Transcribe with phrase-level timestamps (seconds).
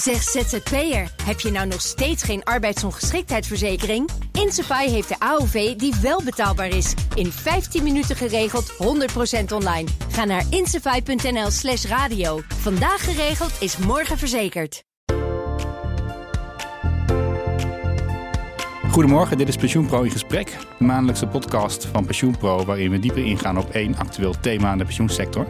[0.00, 4.10] Zeg ZZP'er, heb je nou nog steeds geen arbeidsongeschiktheidsverzekering?
[4.32, 6.94] Insafai heeft de AOV die wel betaalbaar is.
[7.14, 9.88] In 15 minuten geregeld, 100% online.
[10.10, 12.40] Ga naar insafai.nl slash radio.
[12.48, 14.84] Vandaag geregeld is morgen verzekerd.
[18.90, 20.56] Goedemorgen, dit is Pensioenpro in gesprek.
[20.78, 24.84] De maandelijkse podcast van Pensioenpro waarin we dieper ingaan op één actueel thema in de
[24.84, 25.46] pensioensector.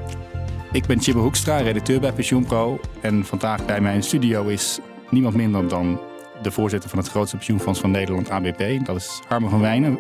[0.72, 2.80] Ik ben Chibbe Hoekstra, redacteur bij Pensioenpro.
[3.00, 4.78] En vandaag bij mij in studio is
[5.08, 6.00] niemand minder dan
[6.42, 8.86] de voorzitter van het grootste pensioenfonds van Nederland, ABP.
[8.86, 9.98] Dat is Harmen van Wijnen.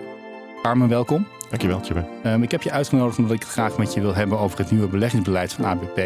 [0.62, 1.26] Harmen, welkom.
[1.48, 2.04] Dankjewel, Chibbe.
[2.24, 4.70] Um, ik heb je uitgenodigd omdat ik het graag met je wil hebben over het
[4.70, 6.00] nieuwe beleggingsbeleid van ABP.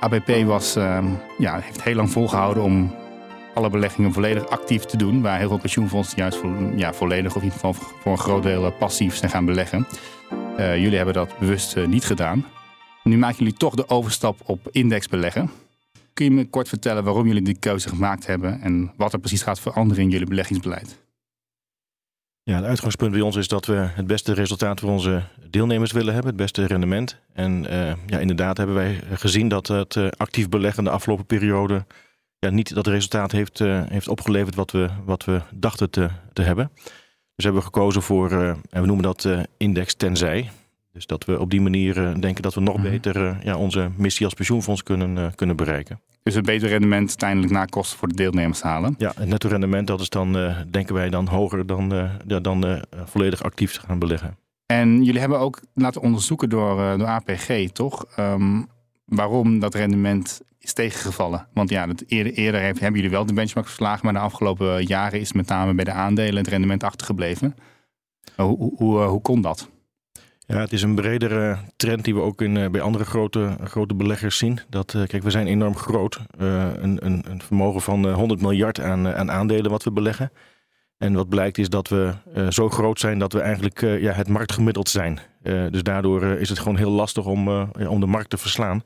[0.00, 2.94] ABP was, um, ja, heeft heel lang volgehouden om
[3.54, 5.22] alle beleggingen volledig actief te doen.
[5.22, 6.40] Waar heel veel pensioenfondsen juist
[6.76, 9.86] ja, volledig of in ieder geval voor een groot deel eh, passief zijn gaan beleggen.
[10.58, 12.44] Uh, jullie hebben dat bewust uh, niet gedaan.
[13.02, 15.50] Nu maken jullie toch de overstap op indexbeleggen.
[16.12, 19.42] Kun je me kort vertellen waarom jullie die keuze gemaakt hebben en wat er precies
[19.42, 21.00] gaat veranderen in jullie beleggingsbeleid?
[22.44, 26.12] Ja, het uitgangspunt bij ons is dat we het beste resultaat voor onze deelnemers willen
[26.12, 27.18] hebben, het beste rendement.
[27.32, 31.86] En uh, ja, inderdaad hebben wij gezien dat het uh, actief beleggen de afgelopen periode
[32.38, 36.42] ja, niet dat resultaat heeft, uh, heeft opgeleverd wat we, wat we dachten te, te
[36.42, 36.70] hebben.
[37.34, 38.32] Dus hebben we gekozen voor,
[38.70, 40.50] en we noemen dat index tenzij.
[40.92, 42.90] Dus dat we op die manier uh, denken dat we nog -hmm.
[42.90, 46.00] beter uh, ja, onze missie als pensioenfonds kunnen, uh, kunnen bereiken.
[46.22, 48.94] Dus een beter rendement uiteindelijk na kosten voor de deelnemers halen?
[48.98, 53.72] Ja, het netto rendement dat is dan, denken wij, dan hoger dan, dan volledig actief
[53.72, 54.36] te gaan beleggen.
[54.66, 58.06] En jullie hebben ook laten onderzoeken door, door APG, toch?
[58.18, 58.66] Um,
[59.04, 61.46] waarom dat rendement is tegengevallen.
[61.52, 65.20] Want ja, het eerder, eerder hebben jullie wel de benchmark verslagen, maar de afgelopen jaren
[65.20, 67.54] is met name bij de aandelen het rendement achtergebleven.
[68.36, 69.70] Hoe, hoe, hoe, hoe kon dat?
[70.46, 74.38] Ja, het is een bredere trend die we ook in, bij andere grote, grote beleggers
[74.38, 74.58] zien.
[74.68, 76.20] Dat, kijk, we zijn enorm groot.
[76.40, 80.32] Uh, een, een, een, vermogen van 100 miljard aan, aan aandelen wat we beleggen.
[80.98, 82.12] En wat blijkt is dat we
[82.48, 85.20] zo groot zijn dat we eigenlijk uh, ja, het marktgemiddeld zijn.
[85.42, 87.48] dus daardoor is het gewoon heel lastig om,
[87.88, 88.82] om de markt te verslaan.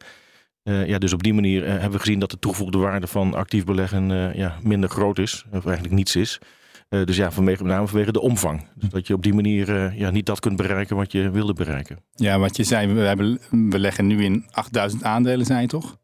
[0.63, 4.37] ja, dus op die manier hebben we gezien dat de toegevoegde waarde van actief beleggen
[4.37, 5.45] ja, minder groot is.
[5.53, 6.41] Of eigenlijk niets is.
[6.89, 8.69] Uh, dus ja, vanwege, met name vanwege de omvang.
[8.75, 11.53] Dus dat je op die manier uh, ja, niet dat kunt bereiken wat je wilde
[11.53, 11.99] bereiken.
[12.15, 15.99] Ja, wat je zei, we, hebben, we leggen nu in 8000 aandelen, zei je toch?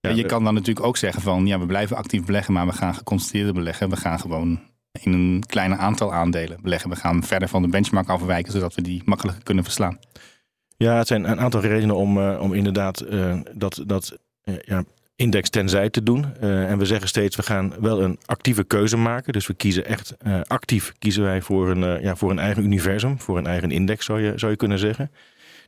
[0.00, 2.72] Ja, je kan dan natuurlijk ook zeggen van, ja, we blijven actief beleggen, maar we
[2.72, 3.90] gaan geconcentreerd beleggen.
[3.90, 4.60] We gaan gewoon
[5.02, 6.90] in een kleiner aantal aandelen beleggen.
[6.90, 9.98] We gaan verder van de benchmark afwijken, zodat we die makkelijker kunnen verslaan.
[10.76, 13.04] Ja, het zijn een aantal redenen om, uh, om inderdaad
[13.54, 14.18] dat, dat
[14.64, 14.84] ja,
[15.22, 16.26] index tenzij te doen.
[16.42, 19.32] Uh, en we zeggen steeds, we gaan wel een actieve keuze maken.
[19.32, 22.64] Dus we kiezen echt uh, actief kiezen wij voor een, uh, ja, voor een eigen
[22.64, 25.10] universum, voor een eigen index zou je, zou je kunnen zeggen.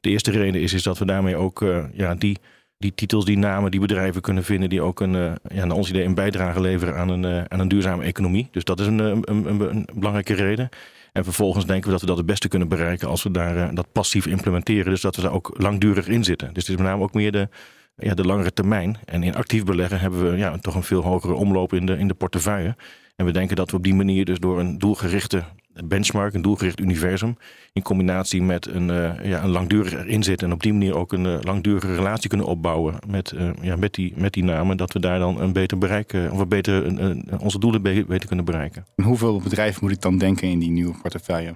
[0.00, 2.38] De eerste reden is, is dat we daarmee ook ja, die,
[2.78, 5.12] die titels, die namen, die bedrijven kunnen vinden die ook een,
[5.48, 8.48] ja, naar ons idee een bijdrage leveren aan een, aan een duurzame economie.
[8.50, 10.68] Dus dat is een, een, een, een belangrijke reden.
[11.12, 13.92] En vervolgens denken we dat we dat het beste kunnen bereiken als we daar dat
[13.92, 14.90] passief implementeren.
[14.90, 16.54] Dus dat we daar ook langdurig in zitten.
[16.54, 17.48] Dus het is met name ook meer de,
[17.96, 18.98] ja, de langere termijn.
[19.04, 22.08] En in actief beleggen hebben we ja, toch een veel hogere omloop in de, in
[22.08, 22.76] de portefeuille.
[23.16, 25.44] En we denken dat we op die manier dus door een doelgerichte
[25.84, 27.36] benchmark, een doelgericht universum,
[27.72, 31.24] in combinatie met een, uh, ja, een langduriger inzet en op die manier ook een
[31.24, 35.00] uh, langdurige relatie kunnen opbouwen met, uh, ja, met, die, met die namen, dat we
[35.00, 38.86] daar dan een beter bereik, of een beter, een, onze doelen beter kunnen bereiken.
[38.96, 41.54] En hoeveel bedrijven moet ik dan denken in die nieuwe portefeuille?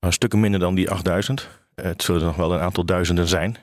[0.00, 1.48] Een stukken minder dan die 8000.
[1.74, 3.56] Het zullen er nog wel een aantal duizenden zijn.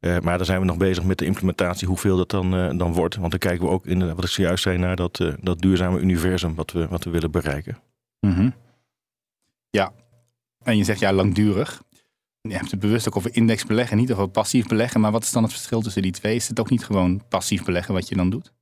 [0.00, 2.92] Uh, maar daar zijn we nog bezig met de implementatie, hoeveel dat dan, uh, dan
[2.92, 3.16] wordt.
[3.16, 6.00] Want dan kijken we ook, in, wat ik zojuist zei, naar dat, uh, dat duurzame
[6.00, 7.78] universum wat we, wat we willen bereiken.
[8.20, 8.54] -hmm.
[9.70, 9.92] Ja,
[10.62, 11.82] en je zegt ja, langdurig.
[12.40, 15.00] Je hebt het bewust ook over index beleggen, niet over passief beleggen.
[15.00, 16.34] Maar wat is dan het verschil tussen die twee?
[16.34, 18.52] Is het ook niet gewoon passief beleggen wat je dan doet?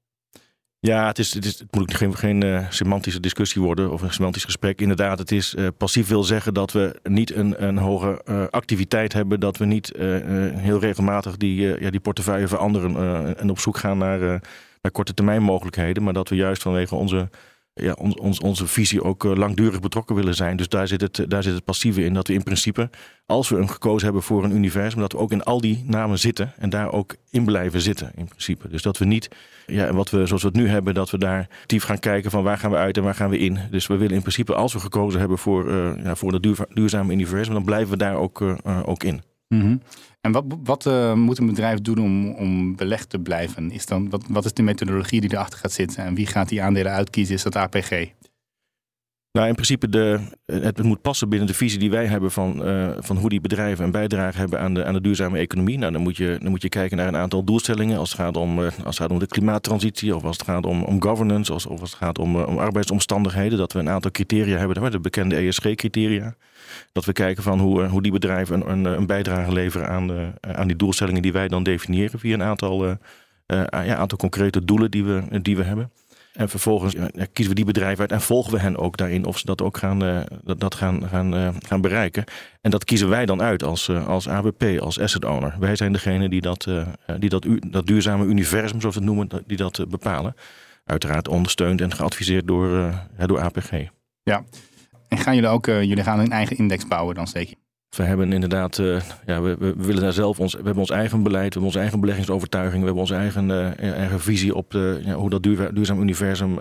[0.81, 4.13] Ja, het, is, het, is, het moet geen, geen uh, semantische discussie worden of een
[4.13, 4.81] semantisch gesprek.
[4.81, 9.13] Inderdaad, het is uh, passief wil zeggen dat we niet een, een hoge uh, activiteit
[9.13, 9.41] hebben.
[9.41, 9.93] Dat we niet
[10.57, 14.19] heel regelmatig die, ja, die portefeuille veranderen en op zoek gaan naar,
[14.83, 16.03] naar korte termijn mogelijkheden.
[16.03, 17.29] Maar dat we juist vanwege onze
[17.83, 20.57] ja, ons, ons, onze visie ook uh, langdurig betrokken willen zijn.
[20.57, 22.15] Dus daar zit, het, daar zit het passieve in.
[22.15, 22.91] Dat we in principe,
[23.27, 26.19] als we een gekozen hebben voor een universum, dat we ook in al die namen
[26.19, 28.69] zitten en daar ook in blijven zitten in principe.
[28.69, 29.29] Dus dat we niet,
[29.67, 32.43] ja, wat we zoals we het nu hebben, dat we daar actief gaan kijken van
[32.43, 33.59] waar gaan we uit en waar gaan we in.
[33.71, 36.57] Dus we willen in principe, als we gekozen hebben voor, uh, ja, voor dat duur,
[36.69, 39.23] duurzame universum, dan blijven we daar ook, uh, ook in.
[39.49, 39.81] -hmm.
[40.27, 43.71] En wat, wat uh, moet een bedrijf doen om, om belegd te blijven?
[43.71, 46.05] Is dan, wat, wat is de methodologie die erachter gaat zitten?
[46.05, 47.35] En wie gaat die aandelen uitkiezen?
[47.35, 47.91] Is dat APG?
[49.37, 52.89] Nou, in principe, de, het moet passen binnen de visie die wij hebben van, uh,
[52.99, 55.79] van hoe die bedrijven een bijdrage hebben aan de, aan de duurzame economie.
[55.79, 58.37] Nou, dan moet, je, dan moet je kijken naar een aantal doelstellingen als het gaat
[58.37, 61.55] om, uh, als het gaat om de klimaattransitie of als het gaat om, om governance
[61.55, 63.59] of, als het gaat om, uh, om arbeidsomstandigheden.
[63.59, 66.35] Dat we een aantal criteria hebben, de bekende ESG-criteria.
[66.93, 70.31] Dat we kijken van hoe, hoe die bedrijven een, een, een bijdrage leveren aan, de,
[70.41, 72.87] aan die doelstellingen die wij dan definiëren via een aantal,
[73.47, 75.91] ja, aantal concrete doelen die we, die we hebben.
[76.37, 76.95] En vervolgens
[77.33, 79.77] kiezen we die bedrijven uit en volgen we hen ook daarin of ze dat ook
[79.77, 82.25] gaan, uh, dat, dat gaan, gaan, uh, gaan bereiken.
[82.61, 85.57] En dat kiezen wij dan uit als, uh, als ABP, als asset owner.
[85.59, 86.69] Wij zijn degene die dat,
[87.19, 90.35] die dat, dat duurzame universum, zoals we het noemen, die dat bepalen.
[90.85, 92.93] Uiteraard ondersteund en geadviseerd door,
[93.27, 93.71] door APG.
[94.23, 94.45] Ja,
[95.09, 97.57] en gaan jullie ook, jullie gaan een eigen index bouwen dan zeker?
[97.97, 101.45] We hebben inderdaad, uh, ja, we, willen daar zelf ons, we hebben ons eigen beleid,
[101.45, 105.15] we hebben onze eigen beleggingsovertuiging, we hebben onze eigen, uh, eigen visie op de, ja,
[105.15, 106.59] hoe dat duur, duurzaam universum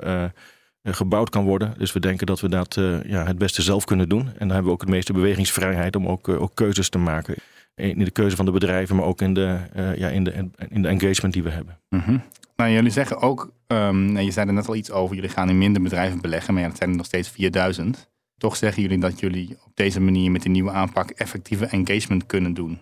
[0.83, 1.73] gebouwd kan worden.
[1.77, 4.21] Dus we denken dat we dat ja, het beste zelf kunnen doen.
[4.21, 7.35] En dan hebben we ook het meeste bewegingsvrijheid om ook, ook keuzes te maken.
[7.75, 9.57] In de keuze van de bedrijven, maar ook in de,
[9.95, 11.77] ja, in de, in de engagement die we hebben.
[11.89, 12.21] -hmm.
[12.55, 15.57] Nou, jullie zeggen ook, um, je zei er net al iets over, jullie gaan in
[15.57, 18.09] minder bedrijven beleggen, maar ja, dat zijn er nog steeds 4000.
[18.37, 22.53] Toch zeggen jullie dat jullie op deze manier met die nieuwe aanpak effectieve engagement kunnen
[22.53, 22.81] doen.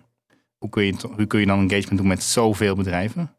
[0.58, 3.30] Hoe kun je, hoe kun je dan engagement doen met zoveel bedrijven?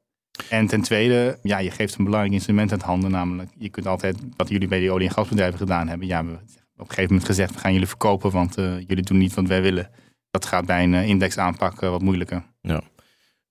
[0.50, 3.12] En ten tweede, ja, je geeft een belangrijk instrument aan handen.
[3.12, 6.08] Namelijk, je kunt altijd, wat jullie bij die olie- en gasbedrijven gedaan hebben.
[6.08, 9.04] Ja, we hebben op een gegeven moment gezegd, we gaan jullie verkopen, want uh, jullie
[9.04, 9.90] doen niet wat wij willen.
[10.32, 12.44] Dat gaat bij een uh, indexaanpak uh, wat moeilijker.
[12.62, 12.82] Ja.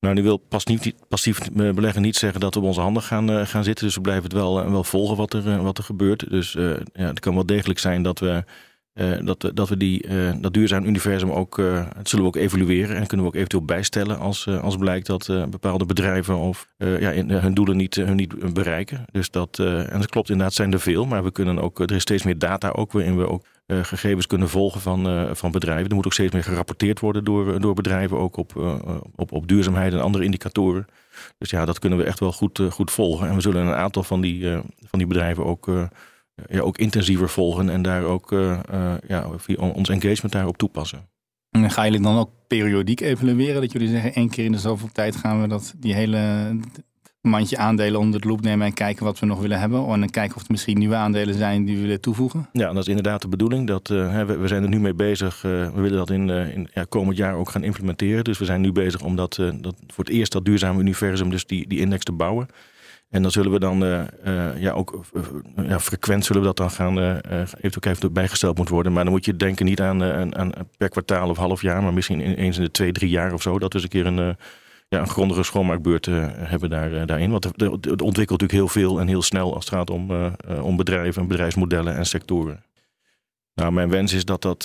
[0.04, 3.64] Nou, nu wil passief, passief beleggen niet zeggen dat we op onze handen gaan, gaan
[3.64, 3.84] zitten.
[3.84, 6.30] Dus we blijven het wel, wel volgen wat er, wat er gebeurt.
[6.30, 8.44] Dus ja, het kan wel degelijk zijn dat we
[9.24, 10.06] dat, dat we die,
[10.40, 14.18] dat duurzaam universum ook, uh, zullen we ook evalueren en kunnen we ook eventueel bijstellen
[14.18, 19.04] als, als blijkt dat bepaalde bedrijven of ja, in, hun doelen niet, hun niet bereiken.
[19.12, 22.02] Dus dat, en dat klopt inderdaad, zijn er veel, maar we kunnen ook, er is
[22.02, 25.88] steeds meer data ook waarin we ook gegevens kunnen volgen van, van bedrijven.
[25.88, 28.56] Er moet ook steeds meer gerapporteerd worden door, door bedrijven, ook op,
[29.14, 30.86] op, op duurzaamheid en andere indicatoren.
[31.38, 33.28] Dus ja, dat kunnen we echt wel goed, goed volgen.
[33.28, 34.50] En we zullen een aantal van die,
[34.80, 35.70] van die bedrijven ook
[36.48, 38.30] ja, ook intensiever volgen en daar ook
[39.06, 41.08] ja, ons engagement daarop toepassen.
[41.50, 43.60] En gaan jullie dan ook periodiek evalueren?
[43.60, 46.50] Dat jullie zeggen, één keer in de zoveel tijd gaan we dat, die hele
[47.28, 49.88] mandje aandelen onder de loep nemen en kijken wat we nog willen hebben.
[49.88, 52.48] En dan kijken of er misschien nieuwe aandelen zijn die we willen toevoegen.
[52.52, 53.66] Ja, dat is inderdaad de bedoeling.
[53.66, 55.36] Dat, uh, we, we, zijn er nu mee bezig.
[55.36, 58.24] Uh, we willen dat in, uh, in ja, komend jaar ook gaan implementeren.
[58.24, 61.46] Dus we zijn nu bezig om dat, dat voor het eerst dat duurzame universum, dus
[61.46, 62.48] die, die index te bouwen.
[63.10, 63.78] En dan zullen we dan
[64.58, 65.04] ja, ook
[65.56, 66.98] ja, frequent zullen we dat dan gaan,
[67.76, 68.92] ook even bijgesteld moet worden.
[68.92, 72.20] Maar dan moet je denken niet aan, aan, per kwartaal of half jaar, maar misschien
[72.20, 73.58] eens in de twee, drie jaar of zo.
[73.58, 74.36] Dat eens een keer een,
[74.94, 77.30] ja, een grondige schoonmaakbeurt hebben daar, daarin.
[77.30, 80.10] Want het ontwikkelt natuurlijk heel veel en heel snel als het gaat om,
[80.62, 82.64] om bedrijven, bedrijfsmodellen en sectoren.
[83.54, 84.64] Nou, mijn wens is dat dat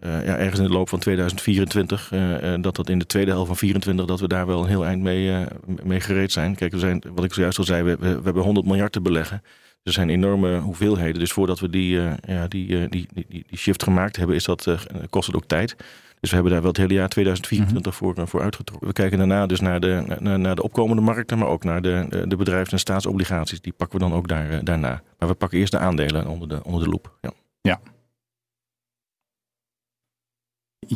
[0.00, 3.56] ja, ergens in de loop van 2024, uh, dat dat in de tweede helft van
[3.56, 5.46] 2024, dat we daar wel een heel eind mee,
[5.82, 6.54] mee gereed zijn.
[6.54, 9.00] Kijk, we zijn, wat ik zojuist al zei, we, we, we hebben 100 miljard te
[9.00, 9.42] beleggen.
[9.82, 11.18] Er zijn enorme hoeveelheden.
[11.20, 14.68] Dus voordat we die, ja, die, die, die, die, shift gemaakt hebben, is dat,
[15.10, 15.76] kost het ook tijd.
[16.20, 18.14] Dus we hebben daar wel het hele jaar 2024 mm -hmm.
[18.14, 18.86] voor, voor uitgetrokken.
[18.86, 22.24] We kijken daarna dus naar de, naar, naar de opkomende markten, maar ook naar de,
[22.28, 23.60] de bedrijfs- en staatsobligaties.
[23.60, 25.02] Die pakken we dan ook daar, daarna.
[25.18, 27.18] Maar we pakken eerst de aandelen onder de, onder de loep.
[27.20, 27.32] Ja.
[27.60, 27.80] ja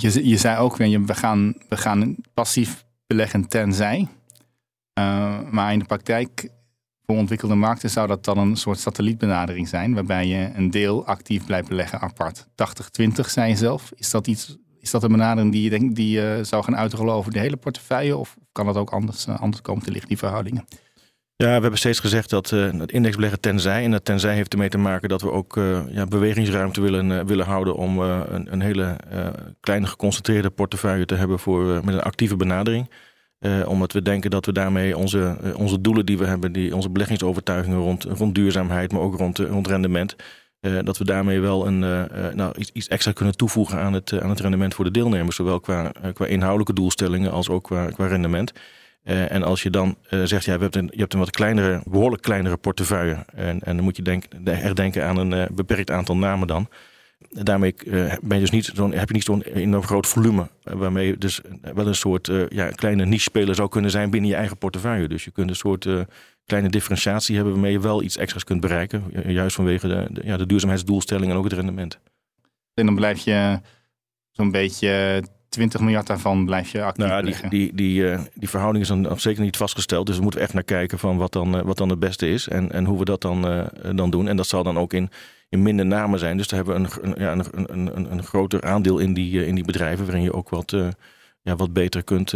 [0.01, 4.09] je, je zei ook, we gaan, we gaan passief beleggen tenzij.
[4.99, 6.49] Uh, maar in de praktijk,
[7.07, 11.47] voor ontwikkelde markten, zou dat dan een soort satellietbenadering zijn, waarbij je een deel actief
[11.47, 12.47] blijft beleggen apart.
[12.47, 12.51] 80-20
[13.21, 13.93] zei je zelf.
[13.95, 17.33] Is dat, iets, is dat een benadering die je die je zou gaan uitrollen over
[17.33, 18.17] de hele portefeuille?
[18.17, 20.65] Of kan dat ook anders, uh, anders komen te liggen, die verhoudingen?
[21.37, 23.85] Ja, we hebben steeds gezegd dat uh, het indexbeleggen tenzij.
[23.85, 25.61] En dat tenzij heeft ermee te maken dat we ook
[25.91, 28.97] ja, bewegingsruimte willen, willen houden om een, een, hele
[29.61, 32.91] kleine geconcentreerde portefeuille te hebben voor, met een actieve benadering.
[33.67, 37.79] omdat we denken dat we daarmee onze, onze doelen die we hebben, die, onze beleggingsovertuigingen
[37.79, 40.17] rond, rond duurzaamheid, maar ook rond, rond rendement.
[40.85, 41.79] Dat we daarmee wel een,
[42.35, 45.37] nou, iets, iets, extra kunnen toevoegen aan het, aan het rendement voor de deelnemers.
[45.37, 48.53] Zowel qua, qua inhoudelijke doelstellingen als ook qua, qua rendement.
[49.03, 52.23] En als je dan zegt, ja, we hebben een, je hebt een wat kleinere, behoorlijk
[52.23, 53.25] kleinere portefeuille.
[53.35, 56.69] En, en dan moet je denk, herdenken aan een beperkt aantal namen dan.
[57.31, 57.75] Daarmee
[58.23, 60.49] ben je dus niet zo'n, heb je niet zo'n enorm groot volume.
[60.63, 61.41] waarmee je dus
[61.75, 65.09] wel een soort ja, kleine niche-speler zou kunnen zijn binnen je eigen portefeuille.
[65.09, 65.89] Dus je kunt een soort
[66.47, 69.05] kleine differentiatie hebben waarmee je wel iets extra's kunt bereiken.
[69.27, 71.99] Juist vanwege de, de, ja, de duurzaamheidsdoelstelling en ook het rendement.
[72.75, 73.61] En dan blijf je
[74.31, 75.23] zo'n beetje
[75.55, 79.21] 20 miljard daarvan blijf je actief nou, die, die, die, uh, die verhouding is dan
[79.21, 80.07] zeker niet vastgesteld.
[80.07, 82.49] Dus we moeten echt naar kijken van wat dan, uh, wat dan het beste is.
[82.49, 84.29] En, en hoe we dat dan, uh, dan doen.
[84.29, 85.11] En dat zal dan ook in,
[85.49, 86.37] in minder namen zijn.
[86.37, 89.55] Dus daar hebben we een, een, ja, een, een, een, groter aandeel in die, in
[89.55, 90.71] die bedrijven, waarin je ook wat,
[91.43, 92.33] ja, wat beter kunt,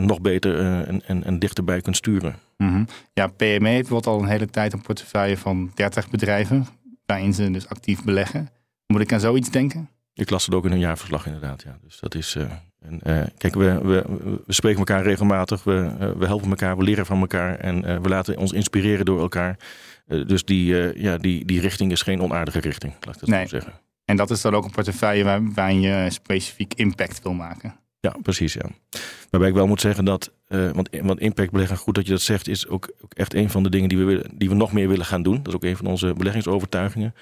[0.00, 2.34] nog beter en, en, en dichterbij kunt sturen.
[2.62, 2.84] Mhm.
[3.12, 6.66] Ja, PME heeft bijvoorbeeld al een hele tijd een portefeuille van 30 bedrijven,
[7.06, 8.48] waarin ze dus actief beleggen.
[8.86, 9.88] Moet ik aan zoiets denken?
[10.14, 11.62] Ik las het ook in een jaarverslag inderdaad.
[11.62, 11.78] Ja.
[11.82, 12.34] Dus dat is.
[12.34, 14.04] Uh, en, uh, kijk, we, we,
[14.46, 15.64] we spreken elkaar regelmatig.
[15.64, 19.20] We, uh, we helpen elkaar, we leren van elkaar en we laten ons inspireren door
[19.20, 19.56] elkaar.
[20.06, 23.42] dus die, ja, die, die richting is geen onaardige richting, laat ik dat nee.
[23.42, 23.72] zo zeggen.
[24.04, 27.74] En dat is dan ook een portefeuille waar, waarin je specifiek impact wil maken.
[28.02, 28.52] Ja, precies.
[28.52, 28.66] Ja.
[29.30, 32.48] Waarbij ik wel moet zeggen dat, want, want impact beleggen, goed dat je dat zegt,
[32.48, 34.88] is ook, ook echt een van de dingen die we, willen, die we nog meer
[34.88, 35.36] willen gaan doen.
[35.36, 37.14] Dat is ook een van onze beleggingsovertuigingen.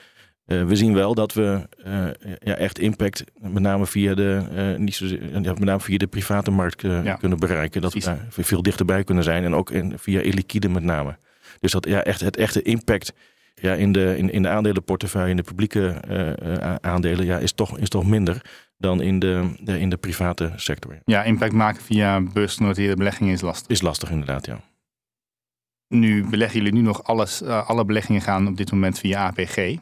[0.47, 2.09] Uh, we zien wel dat we uh,
[2.39, 4.97] ja, echt impact, met name via de, uh, niet
[5.43, 7.15] ja, met name via de private markt ja.
[7.15, 7.81] kunnen bereiken.
[7.81, 8.11] Dat Precies.
[8.11, 11.17] we daar veel dichterbij kunnen zijn en ook in, via illiquide met name.
[11.61, 13.13] Dus dat ja, echt, het echte impact
[13.55, 16.01] ja, in, de, in, in de aandelenportefeuille, in de publieke
[16.81, 18.43] aandelen, ja, is, toch, is toch minder
[18.81, 20.99] dan in de, de, in de private sector.
[21.05, 23.69] Ja, impact maken via beursgenoteerde beleggingen is lastig.
[23.69, 24.61] Is lastig inderdaad, ja.
[25.89, 29.79] Nu beleggen jullie nu nog alles, alle beleggingen gaan op dit moment via APG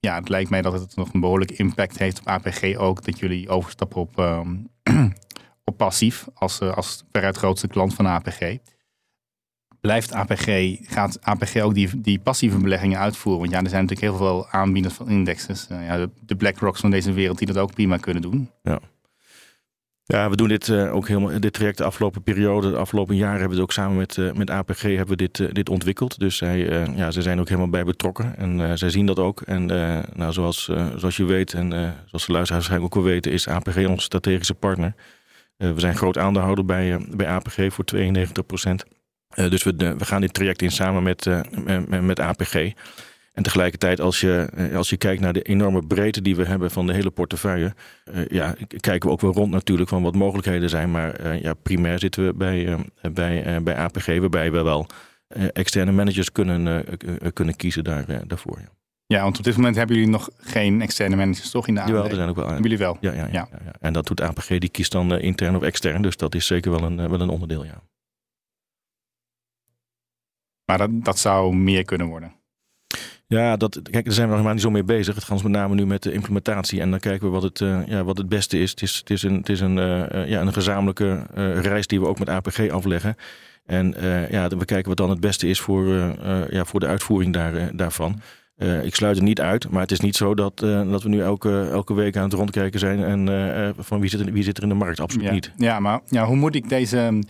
[0.00, 3.04] ja, het lijkt mij dat het nog een behoorlijke impact heeft op APG ook.
[3.04, 4.56] Dat jullie overstappen op, ehm,
[5.64, 8.56] op passief als, uh, als veruit grootste klant van APG.
[9.80, 13.40] Blijft APG, gaat APG ook die, die passieve beleggingen uitvoeren?
[13.40, 15.66] Want ja, er zijn natuurlijk heel veel aanbieders van indexes.
[15.72, 18.50] Uh, ja, de, de BlackRocks van deze wereld die dat ook prima kunnen doen.
[18.62, 18.80] Ja.
[20.04, 23.38] Ja, we doen dit uh, ook helemaal, dit traject de afgelopen periode, de afgelopen jaren
[23.38, 26.18] hebben we het ook samen met, uh, met APG hebben we dit, dit ontwikkeld.
[26.18, 26.58] Dus zij,
[26.96, 29.40] ja, zij zijn ook helemaal bij betrokken en zij zien dat ook.
[29.40, 29.66] En
[30.14, 33.76] nou, zoals, zoals je weet en zoals de luisteraars waarschijnlijk ook wel weten, is APG
[33.86, 34.94] onze strategische partner.
[35.56, 38.84] we zijn groot aandeelhouder bij, bij APG voor 92 procent.
[39.34, 41.26] Dus we, we gaan dit traject in samen met,
[41.64, 42.72] met, met APG.
[43.38, 46.70] En tegelijkertijd, als je, eh, als je kijkt naar de enorme breedte die we hebben
[46.70, 47.74] van de hele portefeuille,
[48.14, 50.90] uh, ja, kijken we ook wel rond natuurlijk van wat mogelijkheden zijn.
[50.90, 52.76] Maar ja, primair zitten we bij,
[53.12, 54.86] bij, bij APG, waarbij we wel
[55.52, 56.84] externe managers kunnen,
[57.32, 58.58] kunnen kiezen daar, daarvoor.
[58.58, 58.68] Ja.
[59.06, 59.22] ja.
[59.22, 61.80] want op dit moment hebben jullie nog geen externe managers toch in de?
[61.80, 62.44] Jawel, er zijn ook wel.
[62.44, 62.96] Hebben jullie wel?
[63.00, 63.72] Ja, ja, ja, ja.
[63.80, 66.02] En dat doet APG, die kiest dan intern of extern.
[66.02, 67.82] Dus dat is zeker wel een, wel een onderdeel, ja.
[70.68, 72.32] Maar dat, dat zou meer kunnen worden?
[73.26, 75.14] Ja, dat, kijk, daar zijn we nog helemaal niet zo mee bezig.
[75.14, 76.80] Het gaat met name nu met de implementatie.
[76.80, 78.70] En dan kijken we wat het, uh, ja, wat het beste is.
[78.70, 82.00] Het is, het is een, het is een, uh, ja, een gezamenlijke uh, reis die
[82.00, 83.16] we ook met APG afleggen.
[83.66, 83.94] En
[84.30, 85.86] ja, we kijken wat dan het beste is voor,
[86.50, 88.20] ja, voor de uitvoering daar, daarvan.
[88.82, 91.68] ik sluit het niet uit, maar het is niet zo dat, dat we nu elke,
[91.72, 93.04] elke week aan het rondkijken zijn.
[93.04, 95.00] En van wie zit, er, wie zit er in de markt?
[95.00, 95.32] Absoluut ja.
[95.32, 95.52] niet.
[95.56, 97.22] Ja, maar ja, hoe moet ik deze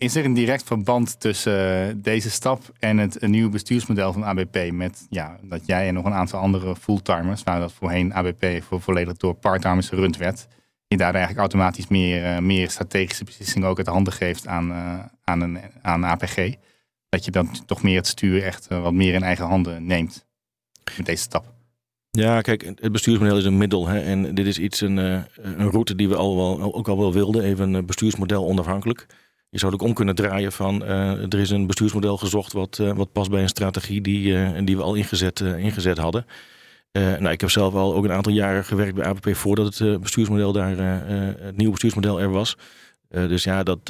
[0.00, 4.70] is er een direct verband tussen eh, deze stap en het nieuwe bestuursmodel van ABP?
[4.72, 8.80] Met ja, dat jij en nog een aantal andere fulltimers, waar dat voorheen ABP voor
[8.80, 10.46] volledig door parttimers gerund werd,
[10.86, 14.72] je daar eigenlijk automatisch meer, uh, meer strategische beslissingen ook uit de handen geeft aan,
[15.24, 16.54] aan, een, aan APG.
[17.08, 20.26] Dat je dan toch meer het stuur echt wat meer in eigen handen neemt
[20.96, 21.52] met deze stap.
[22.10, 23.86] Ja, kijk, het bestuursmodel is een middel.
[23.86, 27.12] Hè, en dit is iets, een, een route die we al wel, ook al wel
[27.12, 27.44] wilden.
[27.44, 29.06] Even een bestuursmodel onafhankelijk.
[29.50, 32.78] Je zou het ook om kunnen draaien van uh, er is een bestuursmodel gezocht wat,
[32.80, 36.26] uh, wat past bij een strategie die, uh, die we al ingezet, ingezet hadden.
[36.92, 40.52] nou, ik heb zelf al ook een aantal jaren gewerkt bij APP voordat het bestuursmodel
[40.52, 40.76] daar,
[41.40, 42.56] het nieuwe bestuursmodel er was.
[43.08, 43.86] dus ja, dat,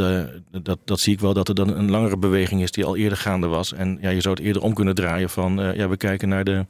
[0.62, 3.19] dat, dat zie ik wel dat er dan een langere beweging is die al eerder
[3.19, 3.73] gaande was.
[3.73, 6.67] En ja, je zou het eerder om kunnen draaien van ja, we kijken naar de,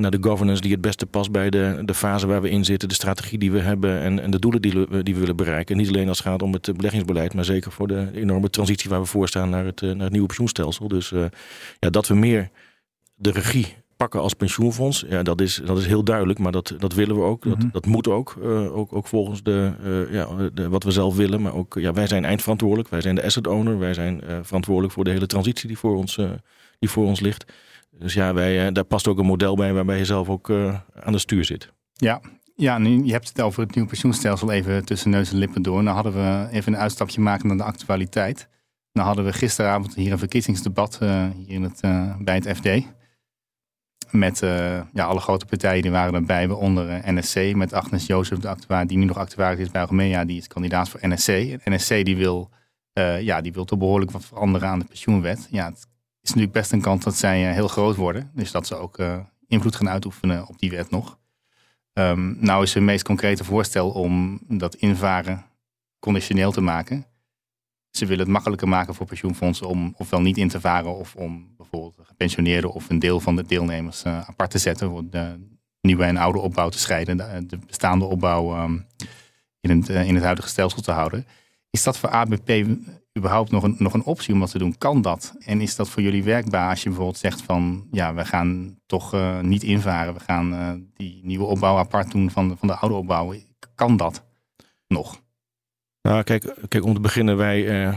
[0.00, 2.88] naar de governance die het beste past bij de, de fase waar we in zitten,
[2.88, 5.76] de strategie die we hebben en, en de doelen die we, die we willen bereiken.
[5.76, 9.00] Niet alleen als het gaat om het beleggingsbeleid, maar zeker voor de enorme transitie waar
[9.00, 10.88] we voor staan naar het, eh, naar het nieuwe pensioenstelsel.
[10.88, 11.24] Dus uh,
[11.78, 12.50] ja, dat we meer
[13.14, 16.94] de regie pakken als pensioenfonds, ja, dat is, dat is heel duidelijk, maar dat, dat
[16.94, 17.44] willen we ook.
[17.44, 17.68] Dat, mhm.
[17.72, 21.42] dat moet ook, uh, ook, ook volgens de, uh, ja, de, wat we zelf willen.
[21.42, 25.04] Maar ook, ja, wij zijn eindverantwoordelijk, wij zijn de asset owner, wij zijn verantwoordelijk voor
[25.04, 26.18] de hele transitie die voor ons,
[26.78, 27.44] die voor ons ligt.
[28.00, 30.80] Dus ja, wij, eh, daar past ook een model bij waarbij je zelf ook uh,
[30.94, 31.72] aan de stuur zit.
[31.92, 32.20] Ja,
[32.56, 35.82] ja, nu, je hebt het over het nieuwe pensioenstelsel even tussen neus en lippen door.
[35.82, 38.48] Nou hadden we even een uitstapje maken naar de actualiteit.
[38.92, 41.80] Nou hadden we gisteravond hier een verkiezingsdebat uh, hier in het,
[42.24, 42.68] bij het FD.
[44.10, 44.38] Met
[44.92, 47.54] ja, alle grote partijen die waren erbij, waaronder NSC.
[47.54, 50.24] Met Agnes Jozef, de actuaar, die nu nog actuaris is bij Algemea.
[50.24, 51.28] Die is kandidaat voor NSC.
[51.28, 52.50] En NSC die wil,
[53.20, 55.48] ja, die wil toch behoorlijk wat veranderen aan de pensioenwet.
[55.50, 55.86] Ja, het
[56.22, 58.30] is natuurlijk best een kans dat zij eh, heel groot worden.
[58.34, 61.18] Dus dat ze ook eh, invloed gaan uitoefenen op die wet nog.
[61.92, 65.44] Um, nou is hun meest concrete voorstel om dat invaren
[65.98, 67.06] conditioneel te maken.
[67.90, 71.54] Ze willen het makkelijker maken voor pensioenfondsen om ofwel niet in te varen of om
[71.56, 75.48] bijvoorbeeld gepensioneerden of een deel van de deelnemers uh, apart te zetten voor de,
[75.80, 77.16] nieuwe en oude opbouw te scheiden.
[77.16, 78.78] De, de bestaande opbouw ehm,
[79.60, 81.26] in, het, in het huidige stelsel te houden.
[81.70, 82.66] Is dat voor ABP
[83.18, 84.78] überhaupt nog een, nog een optie om dat te doen?
[84.78, 85.34] Kan dat?
[85.38, 89.16] En is dat voor jullie werkbaar als je bijvoorbeeld zegt van ja, we gaan toch
[89.42, 90.14] niet invaren.
[90.14, 93.34] We gaan die nieuwe opbouw apart doen van van de oude opbouw.
[93.74, 94.24] Kan dat
[94.86, 95.20] nog?
[96.02, 97.94] Nou, kijk, kijk, om te beginnen, wij, uh,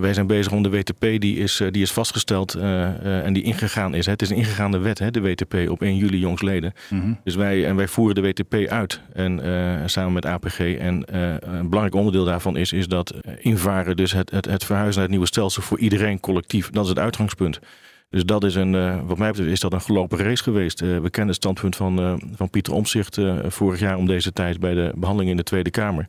[0.00, 3.42] wij zijn bezig om de WTP, die is, uh, die is vastgesteld uh, en die
[3.42, 4.06] ingegaan is.
[4.06, 4.12] Hè.
[4.12, 6.72] Het is een ingegaande wet, hè, de WTP, op 1 juli jongsleden.
[6.90, 9.40] Mm Dus wij, en wij voeren de WTP uit en,
[9.86, 10.58] samen met APG.
[10.58, 15.02] En een belangrijk onderdeel daarvan is, is dat invaren, dus het, het, het verhuizen naar
[15.02, 17.60] het nieuwe stelsel voor iedereen collectief, dat is het uitgangspunt.
[18.08, 20.82] Dus dat is een, uh, wat mij betreft, is dat een gelopen race geweest.
[20.82, 24.60] Uh, we kennen het standpunt van, uh, van Pieter Omzicht vorig jaar om deze tijd
[24.60, 26.06] bij de behandeling in de Tweede Kamer.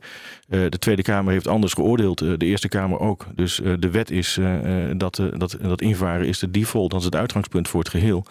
[0.48, 3.26] de Tweede Kamer heeft anders geoordeeld, de Eerste Kamer ook.
[3.36, 4.40] Dus de wet is
[4.98, 8.26] dat, dat, dat invaren is de default, dat is het uitgangspunt voor het geheel.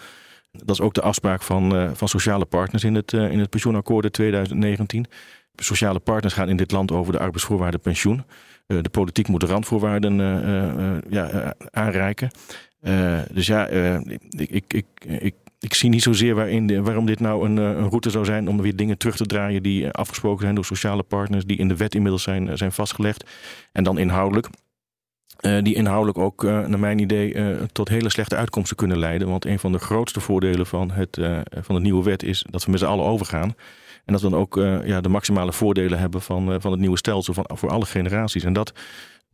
[0.51, 5.07] Dat is ook de afspraak van, van sociale partners in het, in het pensioenakkoord 2019.
[5.57, 8.25] Sociale partners gaan in dit land over de arbeidsvoorwaarden pensioen.
[8.67, 10.17] de politiek moet de randvoorwaarden
[11.09, 12.31] ja, aanreiken.
[12.87, 14.00] Uh, dus ja, uh,
[14.31, 16.35] ik, ik, ik, ik, zie niet zozeer
[16.83, 19.90] waarom dit nou een, een, route zou zijn om weer dingen terug te draaien die
[19.90, 23.25] afgesproken zijn door sociale partners, die in de wet inmiddels zijn, zijn vastgelegd.
[23.73, 24.49] En dan inhoudelijk.
[25.62, 27.37] Die inhoudelijk ook, naar mijn idee,
[27.73, 29.28] tot hele slechte uitkomsten kunnen leiden.
[29.28, 31.19] Want een van de grootste voordelen van, het,
[31.50, 33.55] van de nieuwe wet is dat we met z'n allen overgaan.
[34.05, 37.35] En dat we dan ook ja, de maximale voordelen hebben van, van het nieuwe stelsel
[37.35, 38.45] van, voor alle generaties.
[38.45, 38.73] En dat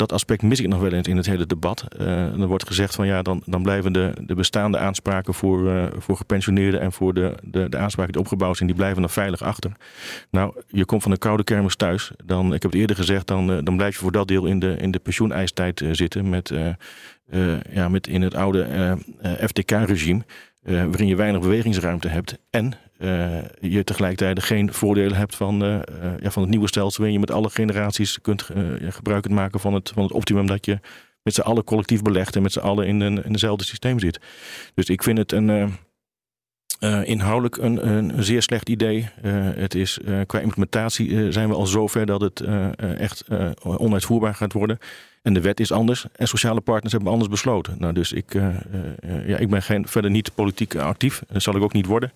[0.03, 1.85] dat aspect mis ik nog wel eens in het hele debat.
[1.99, 5.85] Uh, er wordt gezegd van ja, dan, dan blijven de, de bestaande aanspraken voor, uh,
[5.99, 9.43] voor gepensioneerden en voor de, de, de aanspraken die opgebouwd zijn, die blijven dan veilig
[9.43, 9.73] achter.
[10.31, 12.13] Nou, je komt van een koude kermis thuis.
[12.25, 14.59] Dan, ik heb het eerder gezegd, dan, uh, dan blijf je voor dat deel in
[14.59, 16.53] de, in de pensioeneistijd zitten met,
[17.71, 18.97] ja, met in het oude
[19.47, 20.23] FTK-regime.
[20.63, 22.39] waarin je weinig bewegingsruimte hebt.
[22.51, 22.73] En
[23.61, 25.79] je tegelijkertijd geen voordelen hebt van, uh,
[26.21, 26.97] ja, van het nieuwe stelsel.
[26.97, 28.43] Waarin je met alle generaties kunt
[28.89, 30.79] gebruik kunt maken van het, van het optimum dat je
[31.23, 34.21] met z'n allen collectief belegt en met z'n allen in, een, in dezelfde systeem zit.
[34.75, 35.79] Dus ik vind het een.
[37.05, 39.09] inhoudelijk een, een, zeer slecht idee.
[39.57, 42.41] het is, qua implementatie zijn we al zover dat het
[42.99, 43.25] echt
[43.63, 44.79] onuitvoerbaar gaat worden.
[45.23, 47.75] En de wet is anders en sociale partners hebben anders besloten.
[47.79, 48.33] Nou, dus ik,
[49.27, 51.23] ja, ik ben geen, verder niet politiek actief.
[51.29, 52.13] Dat zal ik ook niet worden.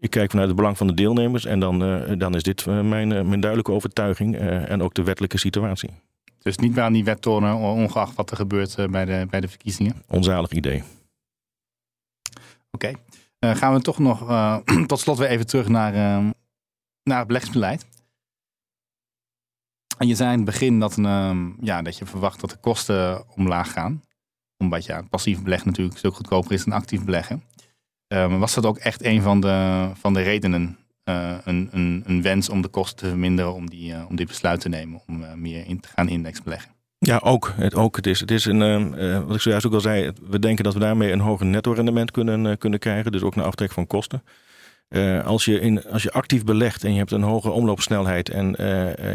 [0.00, 2.80] Ik kijk vanuit het belang van de deelnemers en dan, uh, dan is dit uh,
[2.80, 5.90] mijn, uh, mijn duidelijke overtuiging en ook de wettelijke situatie.
[6.38, 9.48] Dus niet meer aan die wet tornen, ongeacht wat er gebeurt bij, de, bij de
[9.48, 10.02] verkiezingen?
[10.08, 10.82] Onzalig idee.
[12.70, 12.94] Oké.
[13.40, 13.54] Okay.
[13.54, 14.18] gaan we toch nog
[14.86, 15.92] tot slot weer even terug naar,
[17.02, 17.86] naar het beleggingsbeleid.
[19.98, 23.24] En je zei in het begin dat, een, ja, dat je verwacht dat de kosten
[23.36, 24.02] omlaag gaan.
[24.58, 27.42] Omdat ja, passief beleggen natuurlijk stuk goedkoper is dan actief beleggen.
[28.14, 30.78] Um, was dat ook echt een van de, van de redenen?
[31.04, 34.26] Uh, een, een, een, wens om de kosten te verminderen om, die, uh, om dit
[34.26, 36.70] besluit te nemen, om uh, meer in te gaan indexbeleggen?
[36.98, 37.52] Ja, ook.
[37.56, 37.96] Het, ook.
[37.96, 40.74] Het is, het is een, ehm, wat ik zojuist ook al zei, we denken dat
[40.74, 44.22] we daarmee een hoger netto-rendement kunnen, kunnen krijgen, dus ook een aftrek van kosten.
[45.24, 48.54] als, je in, als je actief belegt en je hebt een hoge omloopsnelheid en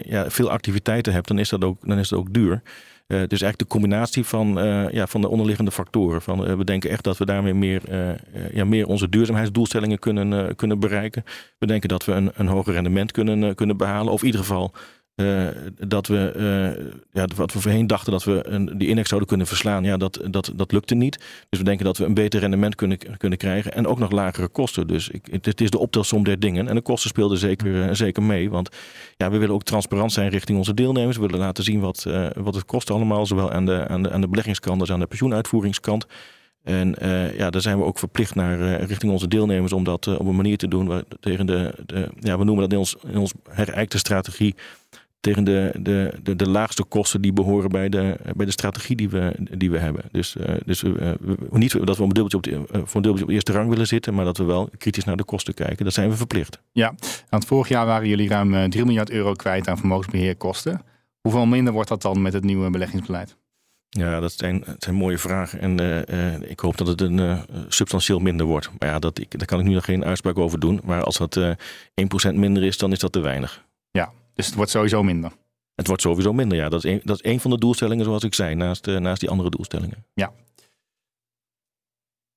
[0.05, 2.61] ja, veel activiteiten hebt, dan is dat ook, dan is dat ook duur.
[3.07, 6.21] Uh, dus eigenlijk de combinatie van, uh, ja, van de onderliggende factoren.
[6.21, 7.81] Van, uh, we denken echt dat we daarmee meer,
[8.53, 11.23] ja, meer onze duurzaamheidsdoelstellingen kunnen, kunnen bereiken.
[11.57, 14.13] We denken dat we een, een hoger rendement kunnen, kunnen behalen.
[14.13, 14.73] Of in ieder geval
[15.15, 15.47] uh,
[15.87, 19.47] dat we, uh, ja, wat we voorheen dachten dat we een, die index zouden kunnen
[19.47, 21.17] verslaan, ja, dat, dat, dat lukte niet.
[21.49, 24.47] Dus we denken dat we een beter rendement kunnen, kunnen krijgen en ook nog lagere
[24.47, 24.87] kosten.
[24.87, 26.67] Dus ik, het is de optelsom der dingen.
[26.67, 28.69] En de kosten speelden zeker, uh, zeker mee, want
[29.17, 31.17] ja, we willen ook transparant zijn richting onze deelnemers.
[31.17, 34.21] We willen laten zien wat, wat het kost allemaal, zowel aan de, aan de, aan
[34.21, 36.05] de beleggingskant als aan de pensioenuitvoeringskant.
[36.63, 36.95] En
[37.37, 40.57] ja, daar zijn we ook verplicht naar richting onze deelnemers om dat op een manier
[40.57, 40.87] te doen.
[40.87, 44.55] Waar, tegen de, de, ja, we noemen dat in ons, in ons herijkte strategie
[45.25, 49.09] tegen de, de, de, de, laagste kosten die behoren bij de, bij de strategie die
[49.09, 50.03] we, die we hebben.
[50.11, 51.11] Dus, uh, dus uh,
[51.49, 53.69] niet dat we een dubbeltje op de, uh, voor een dubbeltje op de eerste rang
[53.69, 55.85] willen zitten, maar dat we wel kritisch naar de kosten kijken.
[55.85, 56.61] Dat zijn we verplicht.
[56.71, 56.95] Ja,
[57.29, 60.81] want vorig jaar waren jullie ruim 3 miljard euro kwijt aan vermogensbeheerkosten.
[61.21, 63.37] Hoeveel minder wordt dat dan met het nieuwe beleggingsbeleid?
[63.89, 65.59] Ja, dat zijn, dat zijn mooie vragen.
[65.59, 68.69] En uh, ik hoop dat het een uh, substantieel minder wordt.
[68.79, 70.81] Maar ja, dat, ik, daar kan ik nu nog geen uitspraak over doen.
[70.83, 71.51] Maar als dat uh,
[72.31, 73.65] 1% minder is, dan is dat te weinig.
[73.91, 75.31] Ja, dus het wordt sowieso minder.
[75.75, 76.69] Het wordt sowieso minder, ja.
[76.69, 79.19] Dat is een, dat is een van de doelstellingen, zoals ik zei, naast, uh, naast
[79.19, 80.05] die andere doelstellingen.
[80.13, 80.31] Ja.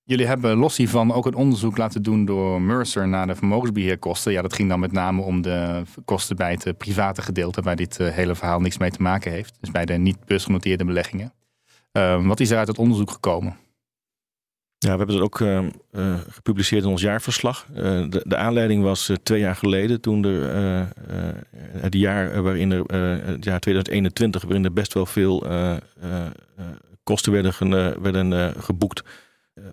[0.02, 4.32] Jullie hebben los hiervan ook een onderzoek laten doen door Mercer naar de vermogensbeheerkosten.
[4.32, 7.76] Ja, dat ging dan met name om de kosten bij het eh, private gedeelte, waar
[7.76, 9.56] dit uh, hele verhaal niks mee te maken heeft.
[9.60, 11.32] Dus bij de niet beursgenoteerde beleggingen.
[11.92, 13.56] Uh, wat is er uit het onderzoek gekomen?
[14.80, 15.58] Ja, we hebben het ook uh,
[15.92, 17.66] uh, gepubliceerd in ons jaarverslag.
[17.70, 17.76] Uh,
[18.08, 20.88] de, de, aanleiding was twee jaar geleden, toen er
[21.80, 22.84] het jaar waarin er,
[23.24, 25.46] het jaar 2021, waarin er best wel veel
[27.02, 29.02] kosten werden, werden geboekt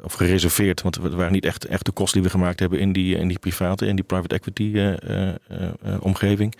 [0.02, 0.82] of gereserveerd.
[0.82, 3.28] Want het waren niet echt, echt de kosten die we gemaakt hebben in die, in
[3.28, 4.96] die private, in die private equity
[6.00, 6.56] omgeving.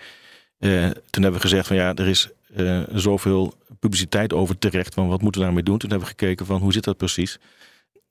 [1.10, 2.28] toen hebben we gezegd van ja, er is
[2.94, 4.94] zoveel publiciteit over terecht.
[4.94, 5.78] Van wat moeten we daarmee doen?
[5.78, 7.38] Toen hebben we gekeken van hoe zit dat precies?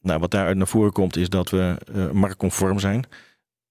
[0.06, 3.06] Nou, wat daaruit naar voren komt is dat we uh, marktconform zijn.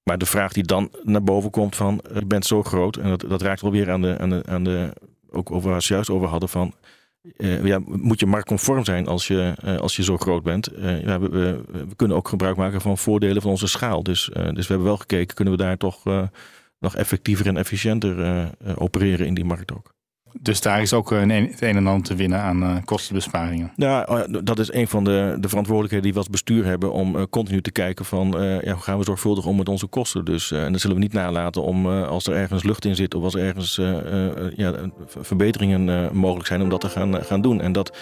[0.03, 2.97] Maar de vraag die dan naar boven komt van je bent zo groot.
[2.97, 4.93] En dat, dat raakt wel weer aan de, aan de, aan de
[5.31, 6.75] ook over waar het juist over hadden van
[7.37, 10.67] uh, ja, moet je marktconform zijn als je, als je zo groot bent.
[10.67, 14.03] we, we, we, kunnen ook gebruik maken van voordelen van onze schaal.
[14.03, 16.05] Dus, dus we hebben wel gekeken, kunnen we daar toch
[16.79, 19.94] nog effectiever en efficiënter opereren in die markt ook.
[20.41, 23.73] Dus daar is ook een, het een en ander te winnen aan uh, kostenbesparingen.
[23.77, 27.17] Ja, oh dat is een van de, de verantwoordelijkheden die we als bestuur hebben om
[27.17, 28.27] uh, continu te kijken van
[28.63, 30.25] ja, hoe gaan we zorgvuldig om met onze kosten.
[30.25, 33.23] Dus en dat zullen we niet nalaten om als er ergens lucht in zit of
[33.23, 33.77] als er ergens
[34.57, 34.75] ja,
[35.07, 37.61] verbeteringen mogelijk zijn om dat te gaan, gaan doen.
[37.61, 37.99] En dat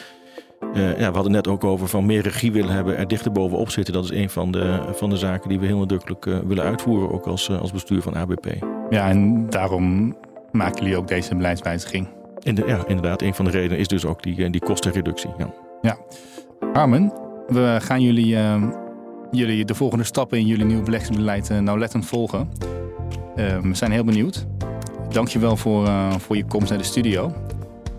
[0.74, 3.94] ja, we hadden net ook over van meer regie willen hebben, er dichter bovenop zitten.
[3.94, 7.26] Dat is een van de, van de zaken die we heel nadrukkelijk willen uitvoeren, ook
[7.26, 8.46] als, als bestuur van ABP.
[8.90, 10.16] Ja, en daarom
[10.52, 12.08] maken jullie ook deze beleidswijziging.
[12.42, 13.22] In de, ja, inderdaad.
[13.22, 15.30] Een van de redenen is dus ook die, eh, die kostenreductie.
[15.38, 15.54] Ja.
[15.82, 15.96] ja.
[16.72, 17.12] Armen,
[17.48, 18.62] we gaan jullie, uh,
[19.30, 22.50] jullie de volgende stappen in jullie nieuwe beleggingsbeleid uh, nauwlettend volgen.
[23.36, 24.46] Uh, we zijn heel benieuwd.
[25.10, 27.32] Dankjewel voor, voor je komst naar de studio.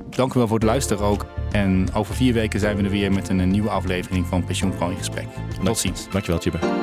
[0.10, 1.26] Dank u wel voor het luisteren ook.
[1.52, 4.98] En over vier weken zijn we er weer met een, nieuwe aflevering van Pensioenvrouw in
[4.98, 5.28] Gesprek.
[5.64, 6.08] Tot ziens.
[6.12, 6.83] Dankjewel, Tjibbe.